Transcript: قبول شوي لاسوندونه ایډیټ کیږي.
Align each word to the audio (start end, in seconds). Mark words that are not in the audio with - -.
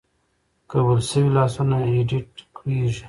قبول 0.71 0.99
شوي 1.09 1.29
لاسوندونه 1.37 1.77
ایډیټ 1.93 2.29
کیږي. 2.55 2.99